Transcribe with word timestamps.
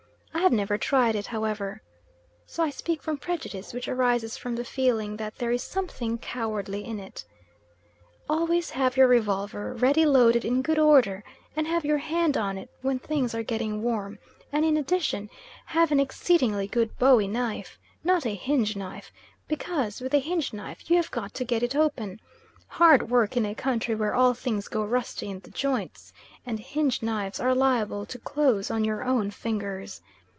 I 0.33 0.43
have 0.45 0.53
never 0.53 0.77
tried 0.77 1.15
it, 1.15 1.27
however, 1.27 1.81
so 2.47 2.63
I 2.63 2.71
speak 2.71 3.03
from 3.03 3.17
prejudice 3.17 3.73
which 3.73 3.87
arises 3.87 4.37
from 4.37 4.55
the 4.55 4.65
feeling 4.65 5.17
that 5.17 5.35
there 5.35 5.51
is 5.51 5.61
something 5.61 6.17
cowardly 6.17 6.83
in 6.83 6.99
it. 6.99 7.23
Always 8.27 8.71
have 8.71 8.97
your 8.97 9.07
revolver 9.07 9.73
ready 9.75 10.03
loaded 10.05 10.43
in 10.43 10.61
good 10.63 10.79
order, 10.79 11.23
and 11.55 11.67
have 11.67 11.85
your 11.85 11.99
hand 11.99 12.37
on 12.37 12.57
it 12.57 12.69
when 12.81 12.97
things 12.97 13.35
are 13.35 13.43
getting 13.43 13.83
warm, 13.83 14.17
and 14.51 14.65
in 14.65 14.77
addition 14.77 15.29
have 15.67 15.91
an 15.91 15.99
exceedingly 15.99 16.65
good 16.67 16.97
bowie 16.97 17.27
knife, 17.27 17.77
not 18.03 18.25
a 18.25 18.33
hinge 18.33 18.75
knife, 18.75 19.11
because 19.47 20.01
with 20.01 20.13
a 20.15 20.19
hinge 20.19 20.53
knife 20.53 20.89
you 20.89 20.95
have 20.95 21.11
got 21.11 21.33
to 21.35 21.45
get 21.45 21.61
it 21.63 21.75
open 21.75 22.19
hard 22.67 23.09
work 23.09 23.37
in 23.37 23.45
a 23.45 23.53
country 23.55 23.93
where 23.95 24.15
all 24.15 24.33
things 24.33 24.67
go 24.67 24.83
rusty 24.83 25.29
in 25.29 25.39
the 25.41 25.51
joints 25.51 26.11
and 26.47 26.59
hinge 26.59 27.03
knives 27.03 27.39
are 27.39 27.53
liable 27.53 28.05
to 28.07 28.17
close 28.17 28.71
on 28.71 28.83
your 28.83 29.03
own 29.03 29.29
fingers. 29.29 30.01